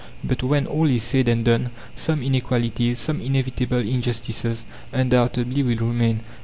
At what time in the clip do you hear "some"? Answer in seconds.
1.95-2.23, 2.97-3.21